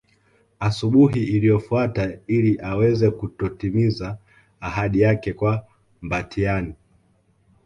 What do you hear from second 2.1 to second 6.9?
ili aweze kutotimiza ahadi yake kwa Mbatiany